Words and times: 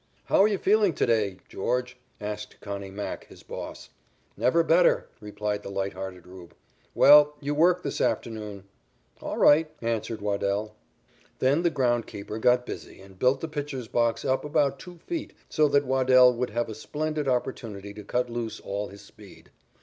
"How 0.25 0.41
are 0.41 0.47
you 0.47 0.57
feeling 0.57 0.93
to 0.95 1.05
day, 1.05 1.37
George?" 1.47 1.95
asked 2.19 2.59
"Connie" 2.59 2.89
Mack, 2.89 3.25
his 3.27 3.43
boss. 3.43 3.89
"Never 4.35 4.63
better," 4.63 5.05
replied 5.19 5.61
the 5.61 5.69
light 5.69 5.93
hearted 5.93 6.25
"Rube." 6.25 6.55
"Well, 6.95 7.35
you 7.39 7.53
work 7.53 7.83
this 7.83 8.01
afternoon." 8.01 8.63
"All 9.21 9.37
right," 9.37 9.69
answered 9.79 10.19
Waddell. 10.19 10.75
Then 11.37 11.61
the 11.61 11.69
ground 11.69 12.07
keeper 12.07 12.39
got 12.39 12.65
busy 12.65 12.99
and 12.99 13.19
built 13.19 13.41
the 13.41 13.47
pitcher's 13.47 13.87
box 13.87 14.25
up 14.25 14.43
about 14.43 14.79
two 14.79 14.97
feet, 15.05 15.33
so 15.49 15.67
that 15.67 15.85
Waddell 15.85 16.33
would 16.33 16.49
have 16.49 16.67
a 16.67 16.73
splendid 16.73 17.27
opportunity 17.27 17.93
to 17.93 18.03
cut 18.03 18.27
loose 18.27 18.59
all 18.59 18.87
his 18.87 19.01
speed. 19.01 19.51